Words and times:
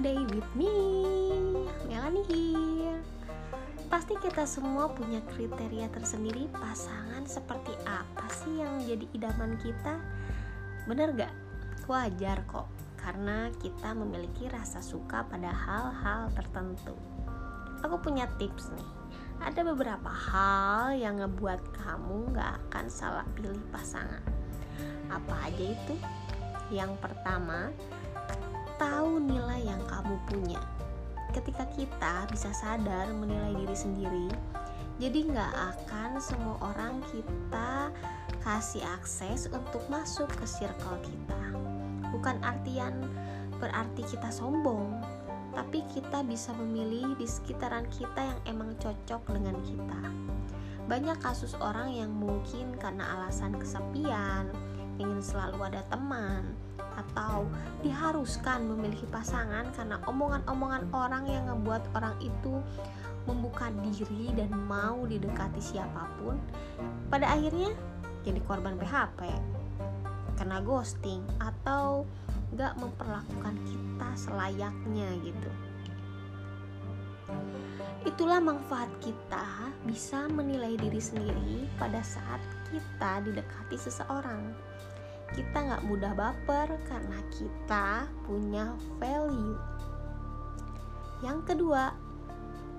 Saturday 0.00 0.24
with 0.32 0.48
me. 0.56 0.72
Melanie 1.84 2.24
here. 2.24 3.04
Pasti 3.92 4.16
kita 4.16 4.48
semua 4.48 4.88
punya 4.88 5.20
kriteria 5.28 5.92
tersendiri 5.92 6.48
pasangan 6.56 7.28
seperti 7.28 7.76
apa 7.84 8.24
sih 8.32 8.64
yang 8.64 8.80
jadi 8.80 9.04
idaman 9.12 9.60
kita? 9.60 10.00
Bener 10.88 11.12
gak? 11.12 11.28
Wajar 11.84 12.40
kok 12.48 12.72
Karena 12.96 13.52
kita 13.60 13.92
memiliki 13.92 14.48
rasa 14.48 14.80
suka 14.80 15.20
pada 15.28 15.52
hal-hal 15.52 16.32
tertentu. 16.32 16.96
Aku 17.84 18.00
punya 18.00 18.24
tips 18.40 18.72
nih. 18.72 18.90
Ada 19.44 19.68
beberapa 19.68 20.08
hal 20.08 20.96
yang 20.96 21.20
ngebuat 21.20 21.76
kamu 21.76 22.32
gak 22.32 22.56
akan 22.72 22.88
salah 22.88 23.28
pilih 23.36 23.60
pasangan. 23.68 24.24
Apa 25.12 25.52
aja 25.52 25.76
itu? 25.76 25.92
Yang 26.72 26.96
pertama, 27.04 27.68
tahu 28.80 29.20
nilai 29.20 29.60
yang 29.60 29.84
kamu 29.84 30.16
punya. 30.24 30.60
Ketika 31.36 31.68
kita 31.76 32.24
bisa 32.32 32.48
sadar 32.56 33.12
menilai 33.12 33.52
diri 33.52 33.76
sendiri, 33.76 34.28
jadi 34.96 35.28
nggak 35.28 35.52
akan 35.52 36.16
semua 36.16 36.56
orang 36.64 37.04
kita 37.12 37.92
kasih 38.40 38.80
akses 38.96 39.52
untuk 39.52 39.84
masuk 39.92 40.32
ke 40.32 40.48
circle 40.48 40.96
kita. 41.04 41.42
Bukan 42.08 42.40
artian 42.40 43.04
berarti 43.60 44.00
kita 44.08 44.32
sombong, 44.32 44.96
tapi 45.52 45.84
kita 45.92 46.24
bisa 46.24 46.56
memilih 46.56 47.12
di 47.20 47.28
sekitaran 47.28 47.84
kita 47.92 48.32
yang 48.32 48.40
emang 48.48 48.72
cocok 48.80 49.28
dengan 49.28 49.60
kita. 49.60 50.02
Banyak 50.88 51.20
kasus 51.20 51.52
orang 51.60 51.92
yang 51.92 52.10
mungkin 52.10 52.74
karena 52.80 53.04
alasan 53.20 53.54
kesepian, 53.60 54.48
ingin 54.96 55.20
selalu 55.20 55.68
ada 55.68 55.84
teman, 55.92 56.56
atau 57.00 57.48
diharuskan 57.80 58.68
memiliki 58.68 59.08
pasangan 59.08 59.72
karena 59.72 59.96
omongan-omongan 60.04 60.84
orang 60.92 61.24
yang 61.26 61.44
ngebuat 61.48 61.82
orang 61.96 62.16
itu 62.20 62.60
membuka 63.28 63.68
diri 63.84 64.32
dan 64.36 64.52
mau 64.68 65.04
didekati 65.04 65.60
siapa 65.60 66.08
pun 66.20 66.40
pada 67.12 67.28
akhirnya 67.30 67.72
jadi 68.24 68.40
korban 68.44 68.76
PHP 68.76 69.20
karena 70.40 70.56
ghosting 70.64 71.20
atau 71.36 72.08
gak 72.56 72.74
memperlakukan 72.80 73.54
kita 73.68 74.08
selayaknya 74.16 75.08
gitu. 75.22 75.50
Itulah 78.08 78.40
manfaat 78.40 78.88
kita 79.04 79.70
bisa 79.84 80.24
menilai 80.32 80.74
diri 80.80 80.98
sendiri 80.98 81.68
pada 81.76 82.00
saat 82.00 82.40
kita 82.72 83.20
didekati 83.28 83.76
seseorang 83.76 84.56
kita 85.30 85.58
nggak 85.62 85.86
mudah 85.86 86.12
baper 86.18 86.68
karena 86.90 87.18
kita 87.30 88.10
punya 88.26 88.74
value. 88.98 89.54
Yang 91.22 91.54
kedua, 91.54 91.94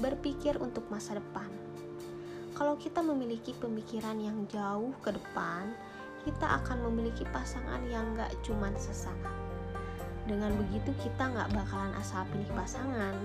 berpikir 0.02 0.60
untuk 0.60 0.84
masa 0.92 1.16
depan. 1.16 1.48
Kalau 2.52 2.76
kita 2.76 3.00
memiliki 3.00 3.56
pemikiran 3.56 4.20
yang 4.20 4.44
jauh 4.52 4.92
ke 5.00 5.16
depan, 5.16 5.72
kita 6.28 6.62
akan 6.62 6.92
memiliki 6.92 7.24
pasangan 7.32 7.82
yang 7.88 8.04
nggak 8.14 8.30
cuma 8.44 8.70
sesaat. 8.76 9.34
Dengan 10.28 10.54
begitu 10.60 10.92
kita 11.02 11.32
nggak 11.32 11.56
bakalan 11.56 11.96
asal 11.98 12.28
pilih 12.30 12.52
pasangan. 12.54 13.16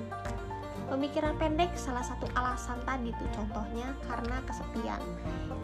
Pemikiran 0.86 1.34
pendek 1.34 1.74
salah 1.74 2.06
satu 2.06 2.30
alasan 2.38 2.78
tadi 2.86 3.10
tuh 3.18 3.28
contohnya 3.34 3.90
karena 4.06 4.38
kesepian. 4.46 5.02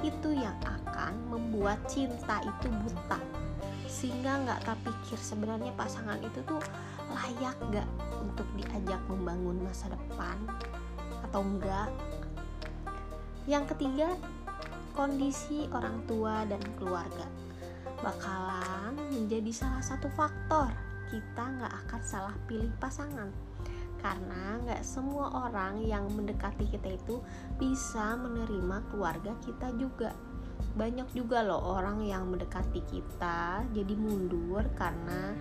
Itu 0.02 0.34
yang 0.34 0.58
akan 0.66 1.14
membuat 1.30 1.78
cinta 1.86 2.42
itu 2.42 2.68
buta 2.68 3.22
sehingga 3.92 4.40
nggak 4.48 4.64
terpikir 4.64 5.20
sebenarnya 5.20 5.76
pasangan 5.76 6.16
itu 6.24 6.40
tuh 6.48 6.64
layak 7.12 7.56
gak 7.68 7.88
untuk 8.24 8.48
diajak 8.56 8.98
membangun 9.04 9.60
masa 9.60 9.92
depan 9.92 10.40
atau 11.28 11.44
enggak 11.44 11.92
yang 13.44 13.68
ketiga 13.68 14.16
kondisi 14.96 15.68
orang 15.76 16.00
tua 16.08 16.48
dan 16.48 16.64
keluarga 16.80 17.28
bakalan 18.00 18.96
menjadi 19.12 19.52
salah 19.52 19.84
satu 19.84 20.08
faktor 20.16 20.72
kita 21.12 21.44
nggak 21.44 21.74
akan 21.84 22.00
salah 22.00 22.34
pilih 22.48 22.72
pasangan. 22.80 23.28
Karena 24.00 24.58
nggak 24.64 24.82
semua 24.82 25.46
orang 25.46 25.84
yang 25.84 26.08
mendekati 26.10 26.66
kita 26.66 26.96
itu 26.96 27.20
bisa 27.60 28.16
menerima 28.16 28.90
keluarga 28.90 29.36
kita 29.44 29.70
juga 29.76 30.10
banyak 30.72 31.04
juga 31.12 31.44
loh 31.44 31.76
orang 31.76 32.00
yang 32.04 32.32
mendekati 32.32 32.80
kita 32.88 33.60
jadi 33.76 33.94
mundur 33.96 34.64
karena 34.76 35.36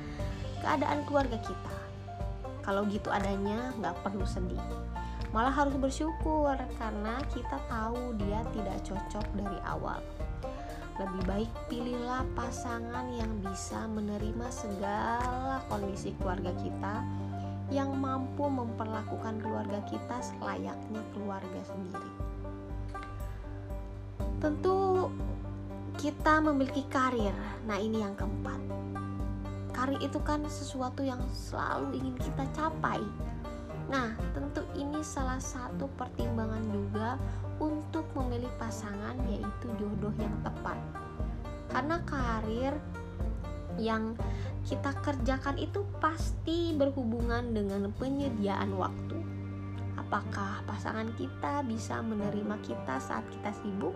keadaan 0.60 1.08
keluarga 1.08 1.40
kita. 1.40 1.76
Kalau 2.62 2.86
gitu 2.92 3.10
adanya 3.10 3.72
nggak 3.80 3.96
perlu 4.06 4.28
sedih. 4.28 4.62
Malah 5.32 5.56
harus 5.56 5.74
bersyukur 5.80 6.60
karena 6.76 7.16
kita 7.32 7.58
tahu 7.72 8.14
dia 8.20 8.44
tidak 8.52 8.78
cocok 8.84 9.26
dari 9.34 9.60
awal. 9.64 10.04
Lebih 11.00 11.24
baik 11.24 11.52
pilihlah 11.72 12.28
pasangan 12.36 13.08
yang 13.16 13.32
bisa 13.40 13.88
menerima 13.88 14.48
segala 14.52 15.64
kondisi 15.72 16.12
keluarga 16.20 16.52
kita 16.60 17.02
yang 17.72 17.96
mampu 17.96 18.52
memperlakukan 18.52 19.40
keluarga 19.40 19.80
kita 19.88 20.20
selayaknya 20.20 21.02
keluarga 21.16 21.62
sendiri 21.64 22.31
tentu 24.42 25.06
kita 26.02 26.42
memiliki 26.42 26.82
karir. 26.90 27.34
Nah 27.70 27.78
ini 27.78 28.02
yang 28.02 28.18
keempat. 28.18 28.58
Karir 29.70 30.02
itu 30.02 30.18
kan 30.26 30.42
sesuatu 30.50 31.06
yang 31.06 31.22
selalu 31.30 32.02
ingin 32.02 32.16
kita 32.18 32.50
capai. 32.58 32.98
Nah 33.86 34.18
tentu 34.34 34.66
ini 34.74 35.06
salah 35.06 35.38
satu 35.38 35.86
pertimbangan 35.94 36.66
juga 36.74 37.22
untuk 37.62 38.10
memilih 38.18 38.50
pasangan 38.58 39.14
yaitu 39.30 39.70
jodoh 39.78 40.14
yang 40.18 40.34
tepat. 40.42 40.82
Karena 41.70 42.02
karir 42.10 42.74
yang 43.78 44.18
kita 44.66 44.90
kerjakan 45.06 45.62
itu 45.62 45.86
pasti 46.02 46.74
berhubungan 46.74 47.54
dengan 47.54 47.94
penyediaan 47.94 48.74
waktu. 48.74 49.22
Apakah 50.02 50.66
pasangan 50.66 51.14
kita 51.14 51.62
bisa 51.62 52.02
menerima 52.02 52.58
kita 52.66 52.98
saat 52.98 53.24
kita 53.30 53.54
sibuk 53.62 53.94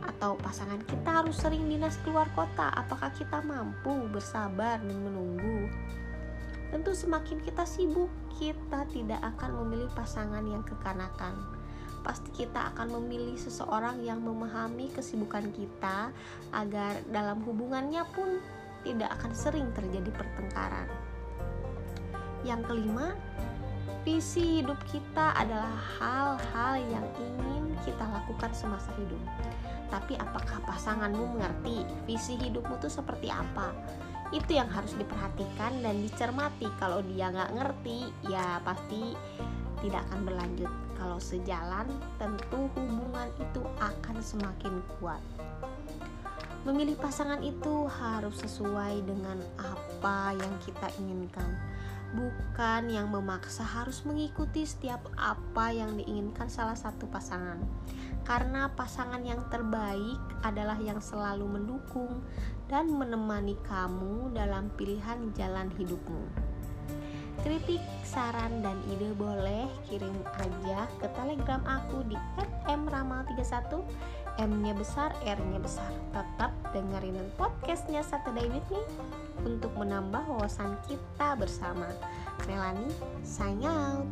atau 0.00 0.38
pasangan 0.40 0.80
kita 0.86 1.22
harus 1.22 1.36
sering 1.38 1.66
dinas 1.66 1.98
keluar 2.06 2.26
kota? 2.32 2.70
Apakah 2.74 3.12
kita 3.14 3.42
mampu 3.42 4.08
bersabar 4.08 4.80
dan 4.80 4.98
menunggu? 5.00 5.68
Tentu 6.70 6.94
semakin 6.94 7.42
kita 7.42 7.66
sibuk 7.66 8.10
kita 8.38 8.86
tidak 8.94 9.20
akan 9.36 9.64
memilih 9.64 9.90
pasangan 9.92 10.42
yang 10.46 10.62
kekanakan 10.62 11.60
pasti 12.00 12.32
kita 12.32 12.72
akan 12.74 12.96
memilih 13.00 13.36
seseorang 13.36 14.00
yang 14.00 14.24
memahami 14.24 14.88
kesibukan 14.92 15.52
kita 15.52 16.08
agar 16.52 17.04
dalam 17.12 17.44
hubungannya 17.44 18.00
pun 18.16 18.40
tidak 18.80 19.12
akan 19.20 19.32
sering 19.36 19.68
terjadi 19.76 20.08
pertengkaran. 20.16 20.88
Yang 22.40 22.72
kelima 22.72 23.12
visi 24.00 24.60
hidup 24.60 24.80
kita 24.88 25.36
adalah 25.36 25.76
hal-hal 26.00 26.80
yang 26.88 27.06
ingin 27.20 27.76
kita 27.84 28.04
lakukan 28.08 28.48
semasa 28.56 28.88
hidup. 28.96 29.20
Tapi 29.92 30.16
apakah 30.16 30.62
pasanganmu 30.64 31.36
mengerti 31.36 31.84
visi 32.08 32.38
hidupmu 32.40 32.80
tuh 32.80 32.88
seperti 32.88 33.28
apa? 33.28 33.74
Itu 34.30 34.54
yang 34.56 34.70
harus 34.70 34.94
diperhatikan 34.94 35.82
dan 35.82 36.00
dicermati. 36.00 36.70
Kalau 36.78 37.02
dia 37.02 37.28
nggak 37.28 37.52
ngerti 37.58 38.08
ya 38.30 38.62
pasti 38.62 39.12
tidak 39.84 40.06
akan 40.08 40.20
berlanjut. 40.24 40.72
Kalau 40.96 41.18
sejalan 41.18 41.88
tentu 42.16 42.70
hubungan 42.76 43.28
itu 43.36 43.60
akan 43.82 44.16
semakin 44.22 44.80
kuat. 44.96 45.20
Memilih 46.60 46.94
pasangan 47.00 47.40
itu 47.40 47.88
harus 47.88 48.36
sesuai 48.44 49.00
dengan 49.08 49.40
apa 49.56 50.36
yang 50.36 50.54
kita 50.60 50.92
inginkan 51.00 51.69
bukan 52.10 52.90
yang 52.90 53.06
memaksa 53.06 53.62
harus 53.62 54.02
mengikuti 54.02 54.66
setiap 54.66 55.06
apa 55.14 55.70
yang 55.70 55.94
diinginkan 55.94 56.50
salah 56.50 56.74
satu 56.74 57.06
pasangan 57.06 57.62
karena 58.26 58.70
pasangan 58.74 59.22
yang 59.24 59.40
terbaik 59.48 60.18
adalah 60.42 60.76
yang 60.78 60.98
selalu 61.02 61.46
mendukung 61.46 62.22
dan 62.70 62.90
menemani 62.90 63.58
kamu 63.66 64.30
dalam 64.30 64.70
pilihan 64.78 65.34
jalan 65.34 65.66
hidupmu. 65.74 66.22
Kritik, 67.40 67.80
saran, 68.04 68.60
dan 68.60 68.76
ide 68.92 69.16
boleh 69.16 69.64
kirim 69.88 70.12
aja 70.36 70.84
ke 71.00 71.08
telegram 71.16 71.64
aku 71.64 72.04
di 72.04 72.18
@mramal31 72.68 73.80
M-nya 74.38 74.76
besar, 74.76 75.10
R-nya 75.24 75.58
besar. 75.58 75.90
Tetap 76.14 76.52
dengerin 76.70 77.18
podcastnya 77.34 78.04
Saturday 78.04 78.46
with 78.46 78.66
me 78.70 78.82
untuk 79.42 79.72
menambah 79.74 80.22
wawasan 80.28 80.76
kita 80.86 81.34
bersama. 81.34 81.88
Melanie, 82.46 82.94
sign 83.24 83.64
out. 83.64 84.06